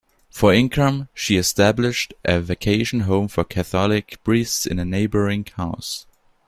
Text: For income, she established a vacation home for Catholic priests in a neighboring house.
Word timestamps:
For 0.31 0.51
income, 0.51 1.09
she 1.13 1.37
established 1.37 2.15
a 2.25 2.41
vacation 2.41 3.01
home 3.01 3.27
for 3.27 3.43
Catholic 3.43 4.17
priests 4.23 4.65
in 4.65 4.79
a 4.79 4.83
neighboring 4.83 5.45
house. 5.57 6.07